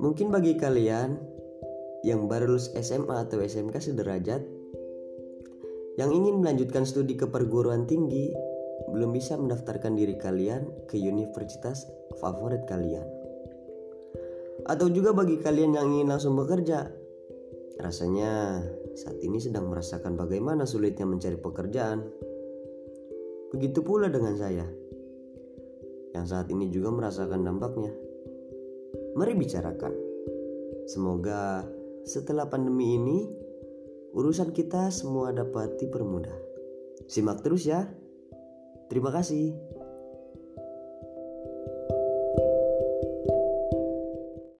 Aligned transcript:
Mungkin 0.00 0.32
bagi 0.32 0.56
kalian 0.56 1.20
yang 2.08 2.24
baru 2.24 2.56
lulus 2.56 2.72
SMA 2.72 3.28
atau 3.28 3.44
SMK 3.44 3.92
sederajat 3.92 4.40
yang 6.00 6.08
ingin 6.08 6.40
melanjutkan 6.40 6.88
studi 6.88 7.20
ke 7.20 7.28
perguruan 7.28 7.84
tinggi 7.84 8.32
belum 8.88 9.12
bisa 9.12 9.36
mendaftarkan 9.36 10.00
diri 10.00 10.16
kalian 10.16 10.88
ke 10.88 10.96
universitas 10.96 11.84
favorit 12.16 12.64
kalian. 12.64 13.04
Atau 14.64 14.88
juga 14.88 15.12
bagi 15.12 15.36
kalian 15.36 15.76
yang 15.76 15.92
ingin 15.92 16.08
langsung 16.08 16.32
bekerja. 16.32 16.88
Rasanya 17.76 18.64
saat 18.96 19.20
ini 19.20 19.36
sedang 19.36 19.68
merasakan 19.68 20.16
bagaimana 20.16 20.64
sulitnya 20.64 21.04
mencari 21.04 21.36
pekerjaan. 21.36 22.08
Begitu 23.52 23.84
pula 23.84 24.08
dengan 24.08 24.32
saya 24.32 24.64
yang 26.16 26.24
saat 26.24 26.48
ini 26.48 26.72
juga 26.72 26.88
merasakan 26.88 27.44
dampaknya. 27.44 28.09
Mari 29.20 29.36
bicarakan. 29.36 29.92
Semoga 30.88 31.68
setelah 32.08 32.48
pandemi 32.48 32.96
ini 32.96 33.28
urusan 34.16 34.48
kita 34.48 34.88
semua 34.88 35.28
dapat 35.28 35.76
dipermudah. 35.76 36.32
Simak 37.04 37.44
terus 37.44 37.68
ya. 37.68 37.84
Terima 38.88 39.12
kasih. 39.12 39.52